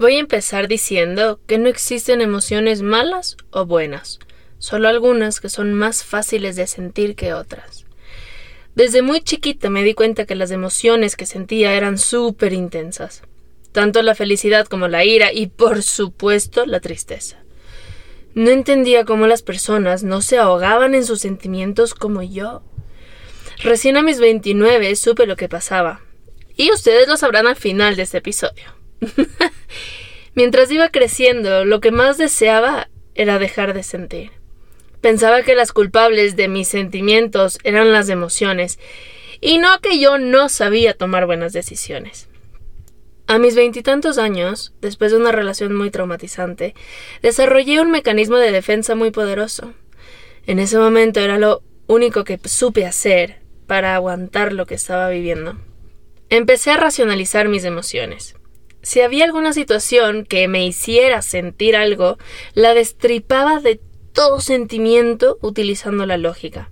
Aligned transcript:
Voy 0.00 0.16
a 0.16 0.20
empezar 0.20 0.66
diciendo 0.66 1.40
que 1.46 1.58
no 1.58 1.68
existen 1.68 2.22
emociones 2.22 2.80
malas 2.80 3.36
o 3.50 3.66
buenas, 3.66 4.18
solo 4.56 4.88
algunas 4.88 5.40
que 5.40 5.50
son 5.50 5.74
más 5.74 6.04
fáciles 6.04 6.56
de 6.56 6.66
sentir 6.66 7.14
que 7.14 7.34
otras. 7.34 7.84
Desde 8.74 9.02
muy 9.02 9.20
chiquita 9.20 9.68
me 9.68 9.84
di 9.84 9.92
cuenta 9.92 10.24
que 10.24 10.36
las 10.36 10.52
emociones 10.52 11.16
que 11.16 11.26
sentía 11.26 11.74
eran 11.74 11.98
súper 11.98 12.54
intensas, 12.54 13.20
tanto 13.72 14.00
la 14.00 14.14
felicidad 14.14 14.66
como 14.68 14.88
la 14.88 15.04
ira 15.04 15.34
y 15.34 15.48
por 15.48 15.82
supuesto 15.82 16.64
la 16.64 16.80
tristeza. 16.80 17.36
No 18.32 18.48
entendía 18.48 19.04
cómo 19.04 19.26
las 19.26 19.42
personas 19.42 20.02
no 20.02 20.22
se 20.22 20.38
ahogaban 20.38 20.94
en 20.94 21.04
sus 21.04 21.20
sentimientos 21.20 21.92
como 21.92 22.22
yo. 22.22 22.62
Recién 23.62 23.98
a 23.98 24.02
mis 24.02 24.18
29 24.18 24.96
supe 24.96 25.26
lo 25.26 25.36
que 25.36 25.50
pasaba, 25.50 26.00
y 26.56 26.72
ustedes 26.72 27.06
lo 27.06 27.18
sabrán 27.18 27.46
al 27.46 27.56
final 27.56 27.96
de 27.96 28.02
este 28.04 28.16
episodio. 28.16 28.64
Mientras 30.34 30.70
iba 30.70 30.88
creciendo, 30.88 31.64
lo 31.64 31.80
que 31.80 31.90
más 31.90 32.18
deseaba 32.18 32.88
era 33.14 33.38
dejar 33.38 33.74
de 33.74 33.82
sentir. 33.82 34.30
Pensaba 35.00 35.42
que 35.42 35.54
las 35.54 35.72
culpables 35.72 36.36
de 36.36 36.48
mis 36.48 36.68
sentimientos 36.68 37.58
eran 37.64 37.92
las 37.92 38.08
emociones, 38.08 38.78
y 39.40 39.58
no 39.58 39.80
que 39.80 39.98
yo 39.98 40.18
no 40.18 40.48
sabía 40.48 40.94
tomar 40.94 41.26
buenas 41.26 41.52
decisiones. 41.52 42.28
A 43.26 43.38
mis 43.38 43.54
veintitantos 43.54 44.18
años, 44.18 44.72
después 44.80 45.12
de 45.12 45.18
una 45.18 45.32
relación 45.32 45.74
muy 45.74 45.90
traumatizante, 45.90 46.74
desarrollé 47.22 47.80
un 47.80 47.90
mecanismo 47.90 48.36
de 48.36 48.50
defensa 48.50 48.94
muy 48.94 49.10
poderoso. 49.10 49.72
En 50.46 50.58
ese 50.58 50.78
momento 50.78 51.20
era 51.20 51.38
lo 51.38 51.62
único 51.86 52.24
que 52.24 52.40
supe 52.44 52.86
hacer 52.86 53.40
para 53.66 53.94
aguantar 53.94 54.52
lo 54.52 54.66
que 54.66 54.74
estaba 54.74 55.08
viviendo. 55.08 55.56
Empecé 56.28 56.72
a 56.72 56.76
racionalizar 56.76 57.48
mis 57.48 57.64
emociones. 57.64 58.34
Si 58.82 59.00
había 59.00 59.24
alguna 59.24 59.52
situación 59.52 60.24
que 60.24 60.48
me 60.48 60.66
hiciera 60.66 61.22
sentir 61.22 61.76
algo, 61.76 62.18
la 62.54 62.74
destripaba 62.74 63.60
de 63.60 63.80
todo 64.12 64.40
sentimiento 64.40 65.38
utilizando 65.42 66.06
la 66.06 66.16
lógica. 66.16 66.70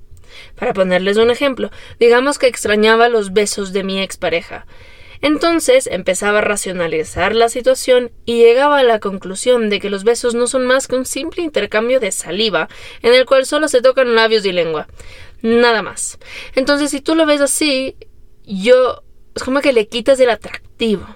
Para 0.57 0.73
ponerles 0.73 1.17
un 1.17 1.31
ejemplo, 1.31 1.71
digamos 1.99 2.39
que 2.39 2.47
extrañaba 2.47 3.09
los 3.09 3.33
besos 3.33 3.73
de 3.73 3.85
mi 3.85 4.01
expareja. 4.01 4.67
Entonces 5.21 5.89
empezaba 5.89 6.39
a 6.39 6.43
racionalizar 6.43 7.35
la 7.35 7.49
situación 7.49 8.13
y 8.25 8.39
llegaba 8.39 8.79
a 8.79 8.85
la 8.85 9.01
conclusión 9.01 9.69
de 9.69 9.81
que 9.81 9.91
los 9.91 10.05
besos 10.05 10.35
no 10.35 10.47
son 10.47 10.67
más 10.67 10.87
que 10.87 10.95
un 10.95 11.07
simple 11.07 11.43
intercambio 11.43 11.99
de 11.99 12.13
saliva, 12.13 12.69
en 13.03 13.15
el 13.15 13.27
cual 13.27 13.45
solo 13.45 13.69
se 13.69 13.83
tocan 13.83 14.15
labios 14.15 14.45
y 14.47 14.53
lengua. 14.53 14.87
Nada 15.43 15.83
más. 15.83 16.19
Entonces, 16.55 16.91
si 16.91 17.01
tú 17.01 17.15
lo 17.15 17.27
ves 17.27 17.41
así, 17.41 17.97
yo 18.45 19.03
es 19.35 19.43
como 19.43 19.61
que 19.61 19.73
le 19.73 19.89
quitas 19.89 20.21
el 20.21 20.31
atractivo. 20.31 21.07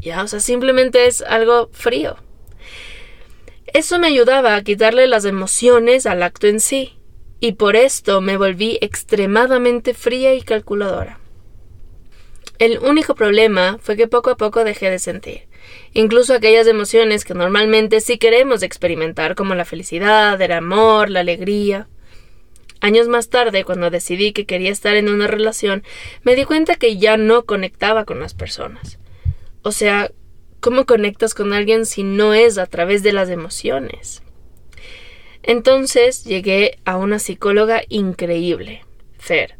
Ya, 0.00 0.22
o 0.22 0.28
sea, 0.28 0.40
simplemente 0.40 1.06
es 1.06 1.22
algo 1.22 1.68
frío. 1.72 2.16
Eso 3.66 3.98
me 3.98 4.06
ayudaba 4.06 4.54
a 4.54 4.62
quitarle 4.62 5.06
las 5.06 5.24
emociones 5.24 6.06
al 6.06 6.22
acto 6.22 6.46
en 6.46 6.60
sí, 6.60 6.96
y 7.40 7.52
por 7.52 7.76
esto 7.76 8.20
me 8.20 8.36
volví 8.36 8.78
extremadamente 8.80 9.92
fría 9.92 10.34
y 10.34 10.42
calculadora. 10.42 11.18
El 12.58 12.78
único 12.78 13.14
problema 13.14 13.78
fue 13.82 13.96
que 13.96 14.08
poco 14.08 14.30
a 14.30 14.36
poco 14.36 14.64
dejé 14.64 14.90
de 14.90 14.98
sentir, 14.98 15.42
incluso 15.92 16.32
aquellas 16.32 16.66
emociones 16.66 17.24
que 17.24 17.34
normalmente 17.34 18.00
sí 18.00 18.16
queremos 18.16 18.62
experimentar, 18.62 19.34
como 19.34 19.54
la 19.54 19.66
felicidad, 19.66 20.40
el 20.40 20.52
amor, 20.52 21.10
la 21.10 21.20
alegría. 21.20 21.88
Años 22.80 23.08
más 23.08 23.28
tarde, 23.28 23.64
cuando 23.64 23.90
decidí 23.90 24.32
que 24.32 24.46
quería 24.46 24.70
estar 24.70 24.96
en 24.96 25.08
una 25.08 25.26
relación, 25.26 25.82
me 26.22 26.34
di 26.34 26.44
cuenta 26.44 26.76
que 26.76 26.96
ya 26.96 27.16
no 27.16 27.44
conectaba 27.44 28.04
con 28.04 28.20
las 28.20 28.32
personas. 28.32 28.98
O 29.66 29.72
sea, 29.72 30.12
¿cómo 30.60 30.86
conectas 30.86 31.34
con 31.34 31.52
alguien 31.52 31.86
si 31.86 32.04
no 32.04 32.34
es 32.34 32.56
a 32.56 32.66
través 32.66 33.02
de 33.02 33.12
las 33.12 33.30
emociones? 33.30 34.22
Entonces 35.42 36.22
llegué 36.22 36.78
a 36.84 36.96
una 36.96 37.18
psicóloga 37.18 37.82
increíble, 37.88 38.84
Fer. 39.18 39.58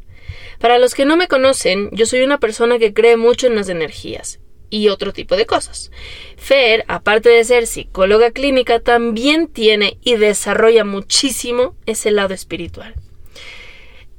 Para 0.60 0.78
los 0.78 0.94
que 0.94 1.06
no 1.06 1.16
me 1.16 1.26
conocen, 1.26 1.91
yo 1.91 2.06
soy 2.06 2.20
una 2.20 2.38
persona 2.38 2.78
que 2.78 2.94
cree 2.94 3.16
mucho 3.16 3.48
en 3.48 3.56
las 3.56 3.69
energías 3.69 4.38
y 4.70 4.91
otro 4.91 5.12
tipo 5.12 5.34
de 5.34 5.44
cosas. 5.44 5.91
Fer, 6.36 6.84
aparte 6.86 7.31
de 7.31 7.42
ser 7.42 7.66
psicóloga 7.66 8.31
clínica, 8.31 8.78
también 8.78 9.48
tiene 9.48 9.98
y 10.02 10.14
desarrolla 10.14 10.84
muchísimo 10.84 11.75
ese 11.84 12.12
lado 12.12 12.32
espiritual. 12.32 12.94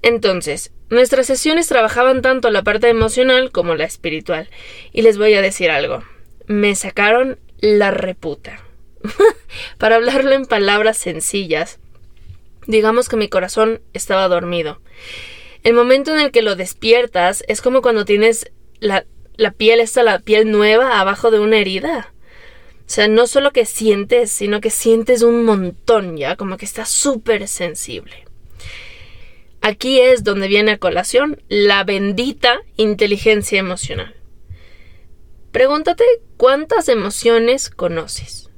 Entonces, 0.01 0.73
nuestras 0.89 1.27
sesiones 1.27 1.67
trabajaban 1.67 2.21
tanto 2.21 2.49
la 2.49 2.63
parte 2.63 2.89
emocional 2.89 3.51
como 3.51 3.75
la 3.75 3.83
espiritual. 3.83 4.49
Y 4.93 5.01
les 5.01 5.17
voy 5.17 5.33
a 5.33 5.41
decir 5.41 5.69
algo. 5.69 6.03
Me 6.47 6.75
sacaron 6.75 7.39
la 7.59 7.91
reputa. 7.91 8.61
Para 9.77 9.97
hablarlo 9.97 10.31
en 10.31 10.45
palabras 10.45 10.97
sencillas, 10.97 11.79
digamos 12.67 13.09
que 13.09 13.17
mi 13.17 13.29
corazón 13.29 13.81
estaba 13.93 14.27
dormido. 14.27 14.81
El 15.63 15.73
momento 15.73 16.13
en 16.13 16.19
el 16.19 16.31
que 16.31 16.41
lo 16.41 16.55
despiertas 16.55 17.43
es 17.47 17.61
como 17.61 17.81
cuando 17.81 18.05
tienes 18.05 18.51
la, 18.79 19.05
la 19.35 19.51
piel, 19.51 19.79
esta 19.79 20.03
la 20.03 20.19
piel 20.19 20.51
nueva 20.51 20.99
abajo 20.99 21.31
de 21.31 21.39
una 21.39 21.57
herida. 21.57 22.13
O 22.79 22.89
sea, 22.89 23.09
no 23.09 23.27
solo 23.27 23.51
que 23.51 23.65
sientes, 23.65 24.31
sino 24.31 24.61
que 24.61 24.69
sientes 24.69 25.21
un 25.21 25.43
montón 25.43 26.15
ya, 26.15 26.37
como 26.37 26.55
que 26.55 26.63
estás 26.63 26.87
súper 26.87 27.49
sensible. 27.49 28.26
Aquí 29.67 29.99
es 29.99 30.23
donde 30.23 30.47
viene 30.47 30.71
a 30.71 30.77
colación 30.77 31.43
la 31.49 31.83
bendita 31.83 32.61
inteligencia 32.77 33.59
emocional. 33.59 34.15
Pregúntate 35.51 36.05
cuántas 36.37 36.87
emociones 36.87 37.69
conoces. 37.69 38.49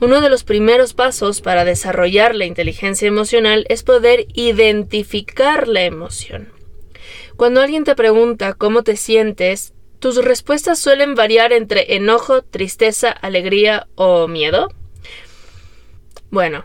Uno 0.00 0.22
de 0.22 0.30
los 0.30 0.42
primeros 0.42 0.94
pasos 0.94 1.42
para 1.42 1.66
desarrollar 1.66 2.34
la 2.34 2.46
inteligencia 2.46 3.06
emocional 3.06 3.66
es 3.68 3.82
poder 3.82 4.24
identificar 4.32 5.68
la 5.68 5.82
emoción. 5.82 6.50
Cuando 7.36 7.60
alguien 7.60 7.84
te 7.84 7.94
pregunta 7.94 8.54
cómo 8.54 8.84
te 8.84 8.96
sientes, 8.96 9.74
tus 9.98 10.24
respuestas 10.24 10.78
suelen 10.78 11.14
variar 11.14 11.52
entre 11.52 11.94
enojo, 11.94 12.40
tristeza, 12.40 13.10
alegría 13.10 13.86
o 13.96 14.28
miedo. 14.28 14.68
Bueno, 16.30 16.64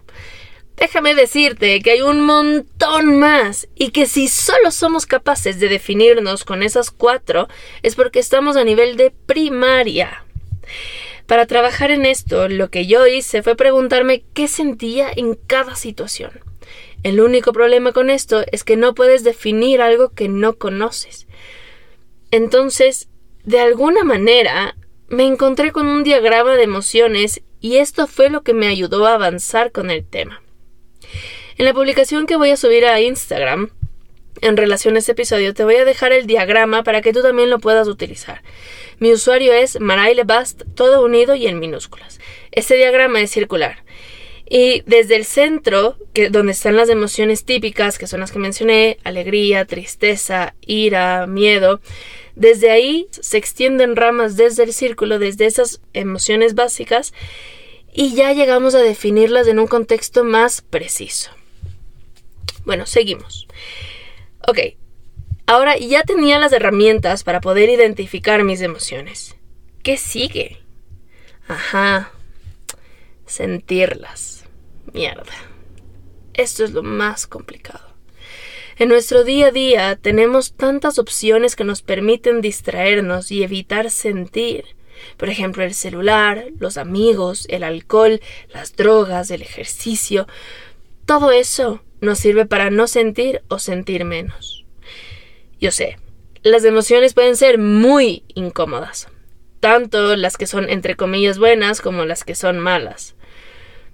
Déjame 0.82 1.14
decirte 1.14 1.80
que 1.84 1.92
hay 1.92 2.02
un 2.02 2.22
montón 2.22 3.20
más 3.20 3.68
y 3.76 3.92
que 3.92 4.08
si 4.08 4.28
solo 4.28 4.72
somos 4.72 5.06
capaces 5.06 5.60
de 5.60 5.70
definirnos 5.70 6.44
con 6.44 6.64
esas 6.64 6.90
cuatro 6.90 7.48
es 7.84 7.94
porque 7.94 8.18
estamos 8.18 8.58
a 8.58 8.64
nivel 8.64 8.98
de 8.98 9.12
primaria. 9.12 10.26
Para 11.28 11.46
trabajar 11.46 11.92
en 11.92 12.08
esto, 12.08 12.50
lo 12.50 12.72
que 12.72 12.88
yo 12.88 13.06
hice 13.06 13.44
fue 13.44 13.56
preguntarme 13.56 14.24
qué 14.34 14.48
sentía 14.48 15.12
en 15.16 15.36
cada 15.36 15.76
situación. 15.76 16.32
El 17.04 17.22
único 17.22 17.54
problema 17.54 17.92
con 17.92 18.10
esto 18.10 18.44
es 18.52 18.64
que 18.64 18.76
no 18.76 18.96
puedes 18.96 19.24
definir 19.24 19.84
algo 19.84 20.10
que 20.10 20.30
no 20.30 20.58
conoces. 20.58 21.28
Entonces, 22.32 23.08
de 23.44 23.60
alguna 23.60 24.04
manera, 24.04 24.76
me 25.10 25.28
encontré 25.28 25.72
con 25.72 25.86
un 25.86 26.04
diagrama 26.04 26.56
de 26.56 26.64
emociones 26.64 27.44
y 27.60 27.78
esto 27.78 28.08
fue 28.08 28.32
lo 28.32 28.42
que 28.42 28.56
me 28.56 28.66
ayudó 28.68 29.06
a 29.06 29.14
avanzar 29.14 29.72
con 29.72 29.92
el 29.92 30.04
tema. 30.04 30.42
En 31.58 31.66
la 31.66 31.74
publicación 31.74 32.26
que 32.26 32.36
voy 32.36 32.50
a 32.50 32.58
subir 32.58 32.86
a 32.86 33.02
Instagram, 33.02 33.70
en 34.42 34.58
relación 34.58 34.96
a 34.96 35.00
este 35.00 35.12
episodio, 35.12 35.54
te 35.54 35.64
voy 35.64 35.76
a 35.76 35.86
dejar 35.86 36.14
el 36.14 36.26
diagrama 36.26 36.84
para 36.84 37.02
que 37.02 37.14
tú 37.14 37.22
también 37.22 37.50
lo 37.50 37.60
puedas 37.60 37.88
utilizar. 37.88 38.42
Mi 39.00 39.12
usuario 39.12 39.54
es 39.54 39.78
Bast, 40.26 40.64
todo 40.76 41.04
unido 41.04 41.36
y 41.36 41.48
en 41.48 41.60
minúsculas. 41.60 42.20
Este 42.52 42.76
diagrama 42.76 43.22
es 43.22 43.32
circular. 43.32 43.84
Y 44.50 44.84
desde 44.86 45.16
el 45.16 45.26
centro, 45.26 45.98
que, 46.14 46.30
donde 46.30 46.52
están 46.52 46.76
las 46.76 46.90
emociones 46.90 47.46
típicas, 47.46 47.98
que 47.98 48.08
son 48.08 48.20
las 48.20 48.32
que 48.32 48.40
mencioné, 48.40 48.98
alegría, 49.04 49.66
tristeza, 49.66 50.56
ira, 50.62 51.26
miedo, 51.26 51.80
desde 52.36 52.70
ahí 52.70 53.08
se 53.12 53.38
extienden 53.38 53.96
ramas 53.96 54.36
desde 54.36 54.64
el 54.64 54.74
círculo, 54.74 55.20
desde 55.20 55.46
esas 55.46 55.82
emociones 55.94 56.54
básicas, 56.54 57.14
y 57.94 58.14
ya 58.16 58.34
llegamos 58.34 58.76
a 58.76 58.80
definirlas 58.80 59.48
en 59.48 59.60
un 59.60 59.68
contexto 59.68 60.24
más 60.24 60.62
preciso. 60.62 61.32
Bueno, 62.66 62.86
seguimos. 62.86 63.48
Ok, 64.48 64.60
ahora 65.46 65.78
ya 65.78 66.04
tenía 66.04 66.40
las 66.40 66.54
herramientas 66.54 67.24
para 67.24 67.42
poder 67.42 67.70
identificar 67.70 68.44
mis 68.44 68.62
emociones. 68.62 69.36
¿Qué 69.84 69.98
sigue? 69.98 70.60
Ajá, 71.48 72.12
sentirlas. 73.26 74.46
Mierda. 74.94 75.34
Esto 76.34 76.64
es 76.64 76.72
lo 76.72 76.84
más 76.84 77.28
complicado. 77.28 77.92
En 78.78 78.90
nuestro 78.90 79.24
día 79.24 79.48
a 79.48 79.52
día 79.52 79.96
tenemos 79.96 80.54
tantas 80.54 80.98
opciones 80.98 81.56
que 81.56 81.64
nos 81.64 81.82
permiten 81.82 82.42
distraernos 82.42 83.32
y 83.32 83.44
evitar 83.44 83.92
sentir. 83.92 84.66
Por 85.18 85.30
ejemplo, 85.30 85.64
el 85.64 85.74
celular, 85.74 86.46
los 86.60 86.78
amigos, 86.78 87.46
el 87.50 87.64
alcohol, 87.64 88.22
las 88.54 88.76
drogas, 88.76 89.32
el 89.32 89.42
ejercicio. 89.42 90.28
Todo 91.06 91.32
eso 91.32 91.82
nos 92.00 92.20
sirve 92.20 92.46
para 92.46 92.70
no 92.70 92.88
sentir 92.88 93.42
o 93.48 93.60
sentir 93.60 94.06
menos. 94.06 94.66
Yo 95.60 95.72
sé, 95.72 95.98
las 96.44 96.64
emociones 96.66 97.14
pueden 97.14 97.36
ser 97.36 97.58
muy 97.58 98.24
incómodas. 98.34 99.08
tanto 99.60 100.16
las 100.16 100.38
que 100.38 100.48
son 100.48 100.68
entre 100.72 100.96
comillas 100.96 101.38
buenas 101.38 101.82
como 101.82 102.04
las 102.04 102.24
que 102.24 102.34
son 102.34 102.58
malas. 102.58 103.14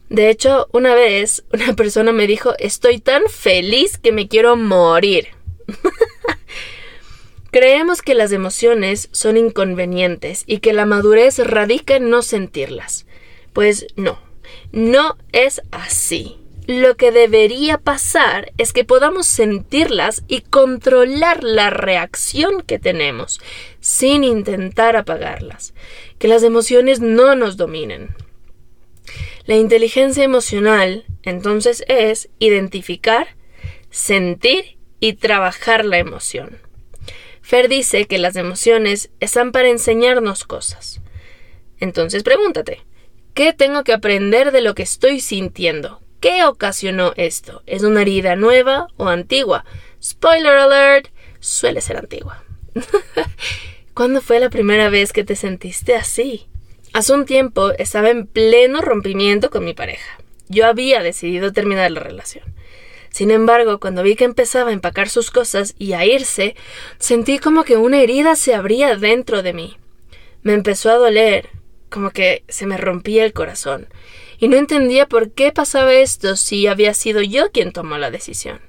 De 0.09 0.29
hecho, 0.29 0.69
una 0.71 0.95
vez 0.95 1.43
una 1.51 1.73
persona 1.75 2.13
me 2.13 2.25
dijo, 2.25 2.53
estoy 2.57 2.99
tan 2.99 3.23
feliz 3.27 3.97
que 3.97 4.13
me 4.13 4.27
quiero 4.27 4.55
morir. 4.55 5.27
Creemos 7.57 8.03
que 8.03 8.13
las 8.13 8.31
emociones 8.33 9.09
son 9.13 9.35
inconvenientes 9.35 10.43
y 10.45 10.59
que 10.59 10.73
la 10.73 10.85
madurez 10.85 11.39
radica 11.39 11.95
en 11.95 12.11
no 12.11 12.21
sentirlas. 12.21 13.07
Pues 13.51 13.87
no, 13.95 14.19
no 14.71 15.17
es 15.31 15.63
así. 15.71 16.37
Lo 16.67 16.97
que 16.97 17.11
debería 17.11 17.79
pasar 17.79 18.51
es 18.59 18.73
que 18.73 18.83
podamos 18.83 19.25
sentirlas 19.25 20.21
y 20.27 20.41
controlar 20.41 21.43
la 21.43 21.71
reacción 21.71 22.61
que 22.61 22.77
tenemos, 22.77 23.41
sin 23.79 24.23
intentar 24.23 24.95
apagarlas. 24.95 25.73
Que 26.19 26.27
las 26.27 26.43
emociones 26.43 26.99
no 26.99 27.35
nos 27.35 27.57
dominen. 27.57 28.15
La 29.45 29.55
inteligencia 29.55 30.23
emocional, 30.23 31.05
entonces, 31.23 31.83
es 31.87 32.29
identificar, 32.37 33.29
sentir 33.89 34.77
y 34.99 35.13
trabajar 35.13 35.85
la 35.85 35.97
emoción. 35.97 36.66
Fer 37.47 37.69
dice 37.69 38.07
que 38.07 38.17
las 38.17 38.35
emociones 38.35 39.09
están 39.21 39.53
para 39.53 39.69
enseñarnos 39.69 40.43
cosas. 40.43 40.99
Entonces 41.79 42.23
pregúntate, 42.23 42.81
¿qué 43.33 43.53
tengo 43.53 43.85
que 43.85 43.93
aprender 43.93 44.51
de 44.51 44.59
lo 44.59 44.75
que 44.75 44.83
estoy 44.83 45.21
sintiendo? 45.21 46.01
¿Qué 46.19 46.43
ocasionó 46.43 47.13
esto? 47.15 47.63
¿Es 47.65 47.83
una 47.83 48.01
herida 48.01 48.35
nueva 48.35 48.87
o 48.97 49.07
antigua? 49.07 49.63
Spoiler 50.03 50.57
alert, 50.57 51.07
suele 51.39 51.79
ser 51.79 51.95
antigua. 51.95 52.43
¿Cuándo 53.93 54.19
fue 54.19 54.41
la 54.41 54.49
primera 54.49 54.89
vez 54.89 55.13
que 55.13 55.23
te 55.23 55.37
sentiste 55.37 55.95
así? 55.95 56.47
Hace 56.91 57.13
un 57.13 57.25
tiempo 57.25 57.71
estaba 57.77 58.09
en 58.09 58.27
pleno 58.27 58.81
rompimiento 58.81 59.51
con 59.51 59.63
mi 59.63 59.73
pareja. 59.73 60.17
Yo 60.49 60.65
había 60.65 61.01
decidido 61.01 61.53
terminar 61.53 61.91
la 61.91 62.01
relación. 62.01 62.56
Sin 63.17 63.31
embargo, 63.31 63.79
cuando 63.79 64.03
vi 64.03 64.15
que 64.15 64.25
empezaba 64.25 64.69
a 64.69 64.73
empacar 64.73 65.09
sus 65.09 65.31
cosas 65.31 65.73
y 65.79 65.93
a 65.93 66.05
irse, 66.05 66.55
sentí 66.99 67.39
como 67.39 67.63
que 67.63 67.75
una 67.75 67.99
herida 67.99 68.35
se 68.35 68.53
abría 68.53 68.95
dentro 68.95 69.41
de 69.41 69.53
mí. 69.53 69.75
Me 70.43 70.53
empezó 70.53 70.91
a 70.91 70.97
doler, 70.97 71.49
como 71.89 72.11
que 72.11 72.43
se 72.47 72.67
me 72.67 72.77
rompía 72.77 73.25
el 73.25 73.33
corazón, 73.33 73.87
y 74.37 74.49
no 74.49 74.57
entendía 74.57 75.07
por 75.07 75.31
qué 75.31 75.51
pasaba 75.51 75.95
esto 75.95 76.35
si 76.35 76.67
había 76.67 76.93
sido 76.93 77.23
yo 77.23 77.51
quien 77.51 77.71
tomó 77.71 77.97
la 77.97 78.11
decisión. 78.11 78.61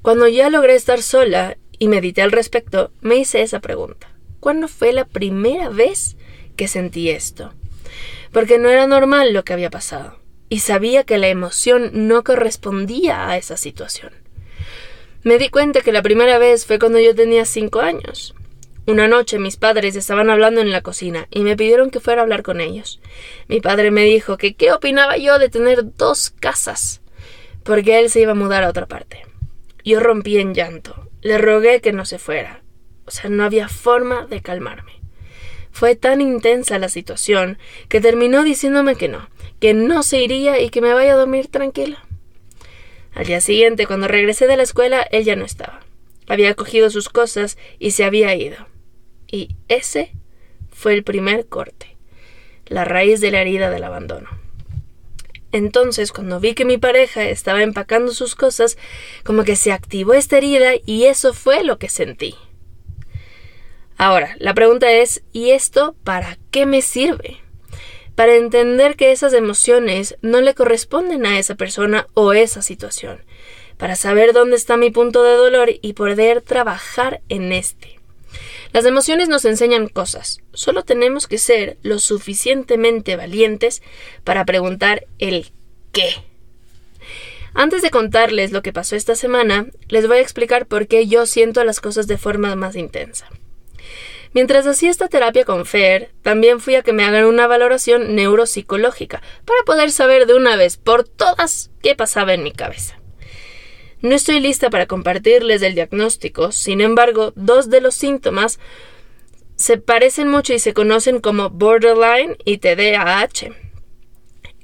Cuando 0.00 0.28
ya 0.28 0.48
logré 0.48 0.76
estar 0.76 1.02
sola 1.02 1.56
y 1.76 1.88
medité 1.88 2.22
al 2.22 2.30
respecto, 2.30 2.92
me 3.00 3.16
hice 3.16 3.42
esa 3.42 3.58
pregunta. 3.58 4.12
¿Cuándo 4.38 4.68
fue 4.68 4.92
la 4.92 5.06
primera 5.06 5.70
vez 5.70 6.16
que 6.54 6.68
sentí 6.68 7.10
esto, 7.10 7.52
porque 8.30 8.60
no 8.60 8.68
era 8.68 8.86
normal 8.86 9.32
lo 9.32 9.42
que 9.42 9.54
había 9.54 9.70
pasado, 9.70 10.19
y 10.50 10.58
sabía 10.58 11.04
que 11.04 11.16
la 11.16 11.28
emoción 11.28 11.90
no 11.94 12.22
correspondía 12.22 13.30
a 13.30 13.38
esa 13.38 13.56
situación. 13.56 14.12
Me 15.22 15.38
di 15.38 15.48
cuenta 15.48 15.80
que 15.80 15.92
la 15.92 16.02
primera 16.02 16.36
vez 16.38 16.66
fue 16.66 16.78
cuando 16.78 16.98
yo 16.98 17.14
tenía 17.14 17.46
cinco 17.46 17.80
años. 17.80 18.34
Una 18.86 19.06
noche 19.06 19.38
mis 19.38 19.56
padres 19.56 19.94
estaban 19.94 20.28
hablando 20.28 20.60
en 20.60 20.72
la 20.72 20.82
cocina 20.82 21.28
y 21.30 21.40
me 21.40 21.56
pidieron 21.56 21.90
que 21.90 22.00
fuera 22.00 22.20
a 22.20 22.24
hablar 22.24 22.42
con 22.42 22.60
ellos. 22.60 23.00
Mi 23.46 23.60
padre 23.60 23.90
me 23.92 24.02
dijo 24.02 24.36
que 24.36 24.54
qué 24.54 24.72
opinaba 24.72 25.16
yo 25.16 25.38
de 25.38 25.48
tener 25.48 25.94
dos 25.96 26.30
casas, 26.30 27.00
porque 27.62 28.00
él 28.00 28.10
se 28.10 28.20
iba 28.20 28.32
a 28.32 28.34
mudar 28.34 28.64
a 28.64 28.70
otra 28.70 28.86
parte. 28.86 29.24
Yo 29.84 30.00
rompí 30.00 30.38
en 30.38 30.54
llanto. 30.54 31.08
Le 31.22 31.38
rogué 31.38 31.80
que 31.80 31.92
no 31.92 32.04
se 32.04 32.18
fuera. 32.18 32.62
O 33.04 33.10
sea, 33.10 33.30
no 33.30 33.44
había 33.44 33.68
forma 33.68 34.26
de 34.26 34.40
calmarme. 34.40 34.99
Fue 35.80 35.96
tan 35.96 36.20
intensa 36.20 36.78
la 36.78 36.90
situación 36.90 37.56
que 37.88 38.02
terminó 38.02 38.44
diciéndome 38.44 38.96
que 38.96 39.08
no, 39.08 39.30
que 39.60 39.72
no 39.72 40.02
se 40.02 40.20
iría 40.20 40.60
y 40.60 40.68
que 40.68 40.82
me 40.82 40.92
vaya 40.92 41.14
a 41.14 41.16
dormir 41.16 41.48
tranquila. 41.48 42.04
Al 43.14 43.24
día 43.24 43.40
siguiente, 43.40 43.86
cuando 43.86 44.06
regresé 44.06 44.46
de 44.46 44.58
la 44.58 44.62
escuela, 44.62 45.00
él 45.10 45.24
ya 45.24 45.36
no 45.36 45.46
estaba. 45.46 45.80
Había 46.28 46.54
cogido 46.54 46.90
sus 46.90 47.08
cosas 47.08 47.56
y 47.78 47.92
se 47.92 48.04
había 48.04 48.34
ido. 48.34 48.58
Y 49.26 49.56
ese 49.68 50.12
fue 50.70 50.92
el 50.92 51.02
primer 51.02 51.46
corte, 51.46 51.96
la 52.66 52.84
raíz 52.84 53.22
de 53.22 53.30
la 53.30 53.40
herida 53.40 53.70
del 53.70 53.84
abandono. 53.84 54.28
Entonces, 55.50 56.12
cuando 56.12 56.40
vi 56.40 56.52
que 56.52 56.66
mi 56.66 56.76
pareja 56.76 57.24
estaba 57.24 57.62
empacando 57.62 58.12
sus 58.12 58.34
cosas, 58.34 58.76
como 59.24 59.44
que 59.44 59.56
se 59.56 59.72
activó 59.72 60.12
esta 60.12 60.36
herida 60.36 60.72
y 60.84 61.04
eso 61.04 61.32
fue 61.32 61.64
lo 61.64 61.78
que 61.78 61.88
sentí. 61.88 62.34
Ahora, 64.00 64.34
la 64.38 64.54
pregunta 64.54 64.90
es, 64.90 65.22
¿y 65.30 65.50
esto 65.50 65.94
para 66.04 66.38
qué 66.50 66.64
me 66.64 66.80
sirve? 66.80 67.36
Para 68.14 68.34
entender 68.34 68.96
que 68.96 69.12
esas 69.12 69.34
emociones 69.34 70.16
no 70.22 70.40
le 70.40 70.54
corresponden 70.54 71.26
a 71.26 71.38
esa 71.38 71.54
persona 71.54 72.06
o 72.14 72.32
esa 72.32 72.62
situación, 72.62 73.22
para 73.76 73.96
saber 73.96 74.32
dónde 74.32 74.56
está 74.56 74.78
mi 74.78 74.90
punto 74.90 75.22
de 75.22 75.34
dolor 75.34 75.68
y 75.82 75.92
poder 75.92 76.40
trabajar 76.40 77.20
en 77.28 77.52
este. 77.52 78.00
Las 78.72 78.86
emociones 78.86 79.28
nos 79.28 79.44
enseñan 79.44 79.86
cosas, 79.86 80.40
solo 80.54 80.82
tenemos 80.82 81.26
que 81.26 81.36
ser 81.36 81.76
lo 81.82 81.98
suficientemente 81.98 83.16
valientes 83.16 83.82
para 84.24 84.46
preguntar 84.46 85.04
el 85.18 85.52
qué. 85.92 86.08
Antes 87.52 87.82
de 87.82 87.90
contarles 87.90 88.50
lo 88.50 88.62
que 88.62 88.72
pasó 88.72 88.96
esta 88.96 89.14
semana, 89.14 89.66
les 89.88 90.08
voy 90.08 90.16
a 90.16 90.22
explicar 90.22 90.64
por 90.64 90.86
qué 90.86 91.06
yo 91.06 91.26
siento 91.26 91.62
las 91.64 91.80
cosas 91.80 92.06
de 92.06 92.16
forma 92.16 92.56
más 92.56 92.76
intensa. 92.76 93.28
Mientras 94.32 94.66
hacía 94.66 94.90
esta 94.90 95.08
terapia 95.08 95.44
con 95.44 95.66
Fer, 95.66 96.12
también 96.22 96.60
fui 96.60 96.76
a 96.76 96.82
que 96.82 96.92
me 96.92 97.04
hagan 97.04 97.24
una 97.24 97.48
valoración 97.48 98.14
neuropsicológica 98.14 99.22
para 99.44 99.62
poder 99.64 99.90
saber 99.90 100.26
de 100.26 100.34
una 100.34 100.54
vez 100.56 100.76
por 100.76 101.04
todas 101.04 101.70
qué 101.82 101.96
pasaba 101.96 102.32
en 102.34 102.44
mi 102.44 102.52
cabeza. 102.52 103.00
No 104.02 104.14
estoy 104.14 104.40
lista 104.40 104.70
para 104.70 104.86
compartirles 104.86 105.62
el 105.62 105.74
diagnóstico, 105.74 106.52
sin 106.52 106.80
embargo, 106.80 107.32
dos 107.34 107.70
de 107.70 107.80
los 107.80 107.94
síntomas 107.94 108.60
se 109.56 109.76
parecen 109.76 110.28
mucho 110.28 110.54
y 110.54 110.58
se 110.58 110.72
conocen 110.72 111.20
como 111.20 111.50
borderline 111.50 112.36
y 112.44 112.58
TDAH. 112.58 113.52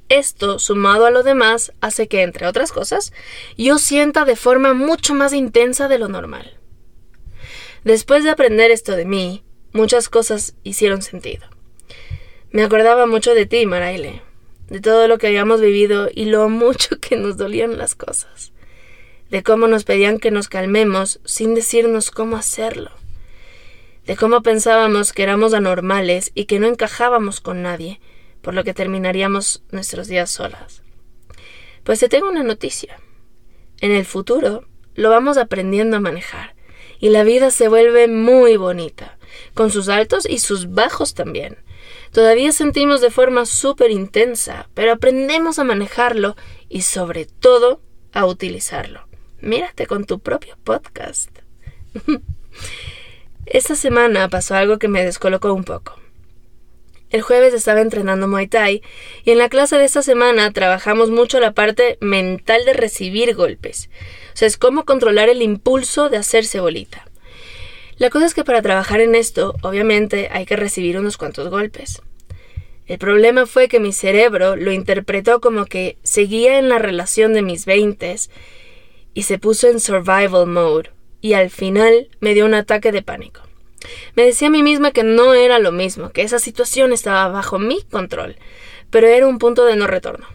Esto, 0.09 0.59
sumado 0.59 1.05
a 1.05 1.11
lo 1.11 1.23
demás, 1.23 1.73
hace 1.81 2.07
que, 2.07 2.23
entre 2.23 2.47
otras 2.47 2.73
cosas, 2.73 3.13
yo 3.59 3.79
sienta 3.79 4.25
de 4.25 4.37
forma 4.37 4.73
mucho 4.73 5.13
más 5.13 5.33
intensa 5.33 5.89
de 5.89 5.99
lo 5.99 6.09
normal. 6.09 6.57
Después 7.85 8.25
de 8.25 8.31
aprender 8.31 8.71
esto 8.71 8.97
de 8.97 9.05
mí, 9.05 9.45
muchas 9.77 10.09
cosas 10.09 10.57
hicieron 10.65 11.03
sentido. 11.03 11.47
Me 12.51 12.65
acordaba 12.65 13.07
mucho 13.07 13.35
de 13.35 13.47
ti, 13.47 13.67
Maraile, 13.67 14.23
de 14.69 14.81
todo 14.81 15.07
lo 15.07 15.19
que 15.19 15.29
habíamos 15.29 15.61
vivido 15.61 16.09
y 16.13 16.25
lo 16.25 16.49
mucho 16.49 16.99
que 17.01 17.17
nos 17.17 17.37
dolían 17.37 17.79
las 17.79 17.95
cosas, 17.95 18.53
de 19.31 19.43
cómo 19.43 19.69
nos 19.69 19.85
pedían 19.85 20.19
que 20.19 20.31
nos 20.31 20.49
calmemos 20.49 21.21
sin 21.25 21.55
decirnos 21.55 22.11
cómo 22.11 22.37
hacerlo, 22.37 22.91
de 24.07 24.17
cómo 24.17 24.43
pensábamos 24.43 25.13
que 25.13 25.23
éramos 25.23 25.53
anormales 25.55 26.33
y 26.35 26.47
que 26.47 26.59
no 26.59 26.67
encajábamos 26.67 27.41
con 27.41 27.63
nadie, 27.63 28.01
por 28.41 28.55
lo 28.55 28.65
que 28.65 28.75
terminaríamos 28.75 29.63
nuestros 29.71 30.09
días 30.09 30.31
solas. 30.31 30.83
Pues 31.85 32.01
te 32.01 32.09
tengo 32.09 32.29
una 32.29 32.43
noticia. 32.43 32.99
En 33.81 33.91
el 33.91 34.07
futuro 34.07 34.65
lo 34.95 35.11
vamos 35.11 35.37
aprendiendo 35.37 35.99
a 35.99 36.01
manejar 36.01 36.55
y 36.99 37.11
la 37.11 37.25
vida 37.25 37.51
se 37.51 37.69
vuelve 37.69 38.09
muy 38.09 38.57
bonita, 38.57 39.16
con 39.55 39.71
sus 39.71 39.89
altos 39.89 40.27
y 40.29 40.39
sus 40.39 40.71
bajos 40.71 41.15
también. 41.15 41.59
Todavía 42.13 42.53
sentimos 42.53 43.01
de 43.01 43.11
forma 43.11 43.47
súper 43.47 43.91
intensa, 43.91 44.69
pero 44.75 44.93
aprendemos 44.93 45.59
a 45.59 45.65
manejarlo 45.65 46.37
y 46.69 46.83
sobre 46.83 47.27
todo 47.27 47.81
a 48.13 48.27
utilizarlo. 48.27 49.07
Mírate 49.41 49.87
con 49.87 50.05
tu 50.05 50.21
propio 50.21 50.57
podcast. 50.65 51.31
Esta 53.47 53.75
semana 53.75 54.29
pasó 54.29 54.55
algo 54.55 54.79
que 54.79 54.89
me 54.89 55.05
descolocó 55.05 55.53
un 55.53 55.65
poco. 55.65 55.95
El 57.11 57.23
jueves 57.23 57.55
estaba 57.55 57.81
entrenando 57.81 58.27
Muay 58.27 58.49
Thai 58.49 58.83
y 59.25 59.31
en 59.31 59.39
la 59.39 59.49
clase 59.49 59.77
de 59.77 59.85
esta 59.85 60.03
semana 60.03 60.53
trabajamos 60.53 61.11
mucho 61.11 61.39
la 61.39 61.53
parte 61.53 61.99
mental 62.01 62.65
de 62.65 62.73
recibir 62.73 63.37
golpes. 63.37 63.89
O 64.35 64.37
sea, 64.37 64.49
es 64.49 64.57
cómo 64.57 64.85
controlar 64.85 65.29
el 65.29 65.41
impulso 65.41 66.09
de 66.09 66.17
hacerse 66.17 66.59
bolita. 66.59 67.06
La 67.99 68.11
cosa 68.11 68.27
es 68.27 68.35
que 68.35 68.45
para 68.45 68.61
trabajar 68.61 69.01
en 69.01 69.15
esto, 69.15 69.55
obviamente, 69.63 70.29
hay 70.31 70.45
que 70.45 70.57
recibir 70.57 70.99
unos 70.99 71.17
cuantos 71.17 71.49
golpes. 71.49 72.03
El 72.87 72.99
problema 72.99 73.47
fue 73.47 73.69
que 73.69 73.81
mi 73.81 73.93
cerebro 73.93 74.55
lo 74.55 74.71
interpretó 74.71 75.41
como 75.41 75.65
que 75.65 75.97
seguía 76.03 76.59
en 76.59 76.69
la 76.69 76.79
relación 76.79 77.33
de 77.33 77.43
mis 77.43 77.65
veintes 77.65 78.31
y 79.15 79.23
se 79.23 79.39
puso 79.39 79.69
en 79.69 79.81
survival 79.81 80.47
mode 80.47 80.91
y 81.21 81.33
al 81.33 81.51
final 81.51 82.09
me 82.21 82.35
dio 82.35 82.45
un 82.45 82.55
ataque 82.55 82.93
de 82.93 83.03
pánico. 83.03 83.41
Me 84.15 84.25
decía 84.25 84.49
a 84.49 84.51
mí 84.51 84.63
misma 84.63 84.93
que 84.93 85.03
no 85.03 85.35
era 85.35 85.59
lo 85.59 85.73
mismo, 85.73 86.11
que 86.11 86.23
esa 86.23 86.39
situación 86.39 86.93
estaba 86.93 87.29
bajo 87.29 87.59
mi 87.59 87.83
control, 87.83 88.37
pero 88.91 89.09
era 89.09 89.27
un 89.27 89.39
punto 89.39 89.65
de 89.65 89.77
no 89.77 89.87
retorno. 89.87 90.27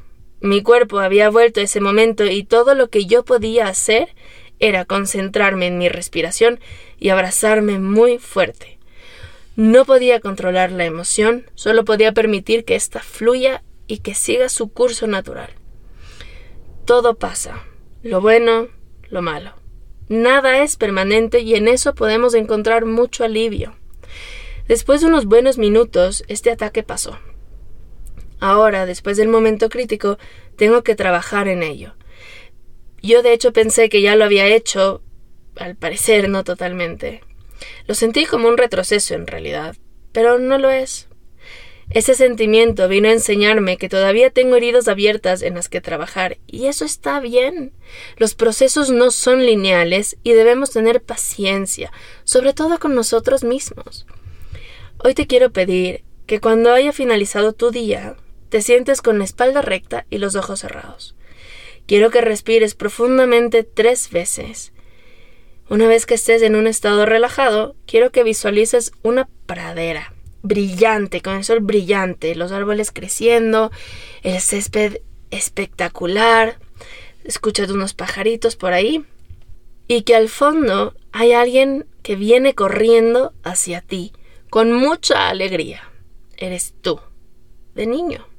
Mi 0.42 0.64
cuerpo 0.64 1.00
había 1.00 1.30
vuelto 1.30 1.62
ese 1.62 1.80
momento 1.80 2.26
y 2.26 2.44
todo 2.44 2.74
lo 2.74 2.90
que 2.90 3.06
yo 3.06 3.24
podía 3.24 3.68
hacer 3.68 4.10
era 4.62 4.86
concentrarme 4.86 5.68
en 5.68 5.78
mi 5.78 5.90
respiración 5.90 6.60
y 6.98 7.10
abrazarme 7.10 7.80
muy 7.80 8.20
fuerte. 8.20 8.78
No 9.58 9.84
podía 9.84 10.22
controlar 10.22 10.72
la 10.72 10.86
emoción, 10.86 11.46
solo 11.56 11.84
podía 11.84 12.14
permitir 12.14 12.64
que 12.64 12.76
ésta 12.76 13.02
fluya 13.02 13.64
y 13.88 13.98
que 13.98 14.16
siga 14.16 14.48
su 14.48 14.72
curso 14.72 15.08
natural. 15.08 15.50
Todo 16.86 17.16
pasa, 17.16 17.64
lo 18.04 18.22
bueno, 18.22 18.70
lo 19.10 19.22
malo. 19.22 19.54
Nada 20.08 20.64
es 20.64 20.78
permanente 20.78 21.40
y 21.40 21.56
en 21.56 21.68
eso 21.68 21.96
podemos 21.96 22.34
encontrar 22.34 22.86
mucho 22.86 23.24
alivio. 23.24 23.76
Después 24.68 25.02
de 25.02 25.08
unos 25.08 25.26
buenos 25.26 25.58
minutos, 25.58 26.24
este 26.28 26.52
ataque 26.52 26.84
pasó. 26.84 27.18
Ahora, 28.40 28.86
después 28.86 29.18
del 29.18 29.28
momento 29.28 29.70
crítico, 29.70 30.18
tengo 30.56 30.84
que 30.84 30.96
trabajar 30.96 31.48
en 31.48 31.64
ello. 31.64 31.94
Yo 33.02 33.24
de 33.24 33.34
hecho 33.34 33.54
pensé 33.54 33.90
que 33.90 34.02
ya 34.02 34.16
lo 34.16 34.26
había 34.26 34.48
hecho, 34.48 35.02
al 35.56 35.76
parecer 35.76 36.30
no 36.30 36.44
totalmente. 36.44 37.22
Lo 37.88 37.96
sentí 37.96 38.26
como 38.26 38.48
un 38.48 38.58
retroceso 38.58 39.16
en 39.16 39.28
realidad, 39.28 39.76
pero 40.12 40.40
no 40.40 40.58
lo 40.58 40.70
es. 40.70 41.08
Ese 41.90 42.16
sentimiento 42.16 42.88
vino 42.88 43.10
a 43.10 43.14
enseñarme 43.14 43.76
que 43.76 43.90
todavía 43.90 44.30
tengo 44.30 44.56
heridas 44.56 44.88
abiertas 44.88 45.42
en 45.42 45.56
las 45.56 45.68
que 45.68 45.82
trabajar, 45.82 46.38
y 46.48 46.68
eso 46.68 46.86
está 46.86 47.20
bien. 47.20 47.74
Los 48.16 48.34
procesos 48.34 48.90
no 48.92 49.12
son 49.12 49.46
lineales 49.46 50.16
y 50.24 50.32
debemos 50.32 50.72
tener 50.72 51.02
paciencia, 51.02 51.92
sobre 52.24 52.54
todo 52.54 52.80
con 52.80 52.96
nosotros 52.96 53.44
mismos. 53.44 54.06
Hoy 55.04 55.16
te 55.16 55.28
quiero 55.28 55.52
pedir 55.52 56.06
que 56.28 56.40
cuando 56.40 56.72
haya 56.72 56.94
finalizado 56.94 57.52
tu 57.52 57.72
día, 57.72 58.16
te 58.48 58.62
sientes 58.62 59.02
con 59.02 59.20
la 59.20 59.26
espalda 59.26 59.62
recta 59.62 60.06
y 60.10 60.18
los 60.18 60.36
ojos 60.36 60.62
cerrados. 60.62 61.16
Quiero 61.92 62.10
que 62.10 62.22
respires 62.22 62.74
profundamente 62.74 63.64
tres 63.66 64.12
veces 64.12 64.72
una 65.68 65.90
vez 65.90 66.06
que 66.06 66.14
estés 66.14 66.42
en 66.42 66.56
un 66.56 66.66
estado 66.66 67.06
relajado, 67.06 67.76
quiero 67.86 68.14
que 68.14 68.24
visualices 68.24 68.94
una 69.04 69.28
pradera 69.46 70.14
brillante, 70.42 71.20
con 71.20 71.36
el 71.36 71.44
sol 71.44 71.60
brillante, 71.60 72.34
los 72.36 72.54
árboles 72.54 72.94
creciendo, 72.94 73.72
el 74.24 74.40
césped 74.40 75.00
espectacular, 75.32 76.60
escuchas 77.26 77.70
unos 77.70 77.94
pajaritos 77.94 78.56
por 78.56 78.72
ahí 78.72 79.04
y 79.90 80.04
que 80.04 80.16
al 80.16 80.30
fondo 80.30 80.96
hay 81.12 81.34
alguien 81.34 81.88
que 82.04 82.16
viene 82.16 82.56
corriendo 82.56 83.34
hacia 83.44 83.82
ti 83.82 84.14
con 84.50 84.72
mucha 84.72 85.28
alegría. 85.28 85.92
Eres 86.38 86.74
tú, 86.82 87.02
de 87.76 87.86
niño. 87.86 88.32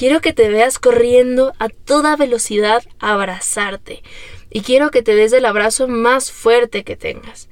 Quiero 0.00 0.22
que 0.22 0.32
te 0.32 0.48
veas 0.48 0.78
corriendo 0.78 1.52
a 1.58 1.68
toda 1.68 2.16
velocidad 2.16 2.82
a 3.00 3.12
abrazarte, 3.12 4.02
y 4.48 4.62
quiero 4.62 4.90
que 4.90 5.02
te 5.02 5.14
des 5.14 5.30
el 5.34 5.44
abrazo 5.44 5.88
más 5.88 6.32
fuerte 6.32 6.84
que 6.84 6.96
tengas. 6.96 7.50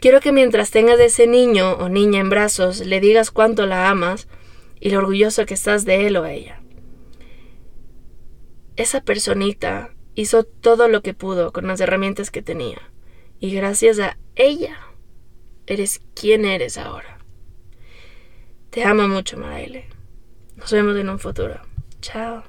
Quiero 0.00 0.20
que 0.20 0.32
mientras 0.32 0.72
tengas 0.72 0.98
ese 0.98 1.28
niño 1.28 1.74
o 1.74 1.88
niña 1.88 2.18
en 2.18 2.28
brazos 2.28 2.80
le 2.80 2.98
digas 2.98 3.30
cuánto 3.30 3.66
la 3.66 3.88
amas 3.88 4.26
y 4.80 4.90
lo 4.90 4.98
orgulloso 4.98 5.46
que 5.46 5.54
estás 5.54 5.84
de 5.84 6.08
él 6.08 6.16
o 6.16 6.26
ella. 6.26 6.60
Esa 8.74 9.00
personita 9.00 9.94
hizo 10.16 10.42
todo 10.42 10.88
lo 10.88 11.02
que 11.02 11.14
pudo 11.14 11.52
con 11.52 11.68
las 11.68 11.80
herramientas 11.80 12.32
que 12.32 12.42
tenía 12.42 12.82
y 13.38 13.54
gracias 13.54 14.00
a 14.00 14.18
ella 14.34 14.76
eres 15.68 16.00
quien 16.16 16.46
eres 16.46 16.78
ahora. 16.78 17.18
Te 18.70 18.82
amo 18.82 19.06
mucho, 19.06 19.38
Maraile. 19.38 19.86
Nos 20.56 20.72
vemos 20.72 20.96
en 20.96 21.10
un 21.10 21.20
futuro. 21.20 21.65
Ciao. 22.06 22.46